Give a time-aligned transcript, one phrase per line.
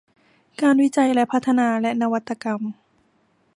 [0.61, 2.61] การวิจัยและพัฒนาและนวัตกรรม